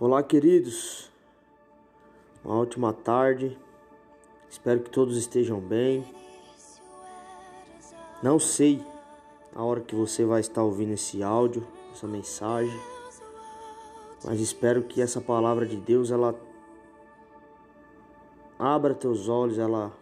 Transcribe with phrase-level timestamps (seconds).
[0.00, 1.08] Olá, queridos.
[2.44, 3.56] Uma ótima tarde.
[4.50, 6.04] Espero que todos estejam bem.
[8.20, 8.84] Não sei
[9.54, 12.76] a hora que você vai estar ouvindo esse áudio, essa mensagem,
[14.24, 16.34] mas espero que essa palavra de Deus ela
[18.58, 19.92] abra teus olhos, ela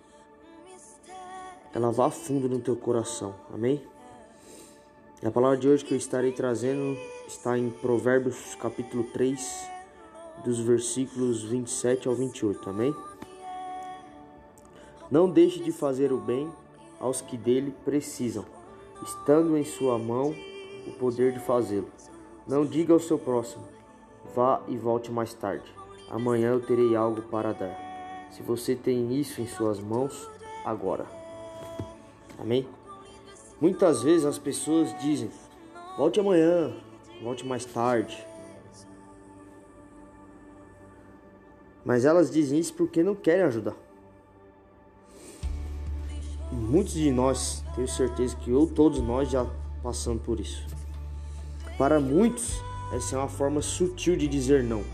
[1.74, 3.34] ela vá fundo no teu coração.
[3.52, 3.86] Amém?
[5.22, 6.96] E a palavra de hoje que eu estarei trazendo
[7.28, 9.70] está em Provérbios capítulo 3,
[10.44, 12.70] dos versículos 27 ao 28.
[12.70, 12.94] Amém?
[15.10, 16.50] Não deixe de fazer o bem
[16.98, 18.44] aos que dele precisam,
[19.02, 20.34] estando em sua mão
[20.86, 21.88] o poder de fazê-lo.
[22.46, 23.64] Não diga ao seu próximo:
[24.34, 25.70] vá e volte mais tarde.
[26.10, 27.76] Amanhã eu terei algo para dar.
[28.30, 30.28] Se você tem isso em suas mãos,
[30.64, 31.06] agora.
[32.38, 32.66] Amém?
[33.60, 35.30] Muitas vezes as pessoas dizem:
[35.96, 36.74] volte amanhã,
[37.22, 38.26] volte mais tarde.
[41.84, 43.74] Mas elas dizem isso porque não querem ajudar.
[46.50, 49.46] Muitos de nós, tenho certeza que ou todos nós já
[49.82, 50.66] passamos por isso.
[51.78, 52.60] Para muitos,
[52.92, 54.84] essa é uma forma sutil de dizer não,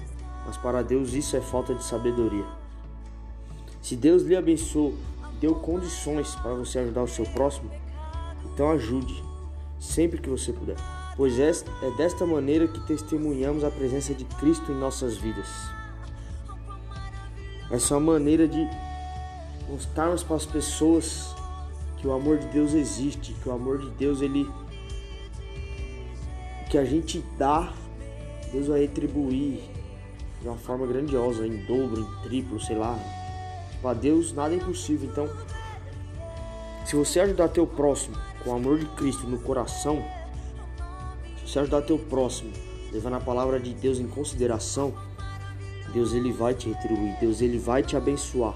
[0.47, 2.45] mas para Deus isso é falta de sabedoria.
[3.83, 4.95] Se Deus lhe abençoou,
[5.41, 7.71] deu condições para você ajudar o seu próximo,
[8.45, 9.23] então ajude
[9.81, 10.77] sempre que você puder,
[11.17, 11.53] pois é
[11.97, 15.78] desta maneira que testemunhamos a presença de Cristo em nossas vidas.
[17.71, 18.67] Essa é uma maneira de
[19.69, 21.35] mostrarmos para as pessoas
[21.99, 24.49] que o amor de Deus existe, que o amor de Deus ele
[26.71, 27.73] que a gente dá,
[28.53, 29.61] Deus vai retribuir
[30.41, 32.99] de uma forma grandiosa, em dobro, em triplo, sei lá.
[33.83, 35.09] Para Deus nada é impossível.
[35.11, 35.29] Então,
[36.85, 40.05] se você ajudar teu próximo com o amor de Cristo no coração,
[41.39, 42.53] se você ajudar teu próximo,
[42.93, 44.95] levando a palavra de Deus em consideração,
[45.92, 48.55] Deus ele vai te retribuir, Deus ele vai te abençoar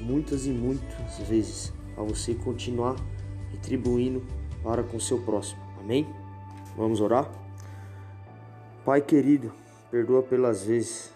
[0.00, 2.96] muitas e muitas vezes a você continuar
[3.50, 4.22] retribuindo
[4.62, 5.60] para com seu próximo.
[5.78, 6.06] Amém?
[6.76, 7.30] Vamos orar?
[8.84, 9.52] Pai querido,
[9.90, 11.12] perdoa pelas vezes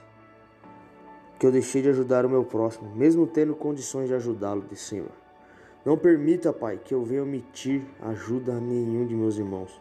[1.38, 5.10] que eu deixei de ajudar o meu próximo, mesmo tendo condições de ajudá-lo, Senhor.
[5.84, 9.80] Não permita, Pai, que eu venha omitir ajuda a nenhum de meus irmãos.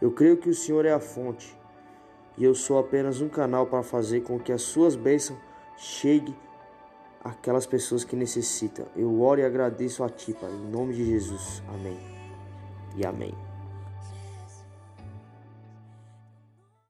[0.00, 1.56] Eu creio que o Senhor é a fonte
[2.38, 5.38] e eu sou apenas um canal para fazer com que as suas bênçãos
[5.76, 6.34] cheguem
[7.22, 8.86] àquelas pessoas que necessitam.
[8.96, 11.62] Eu oro e agradeço a Ti, Pai, em nome de Jesus.
[11.68, 11.98] Amém
[12.96, 13.47] e amém.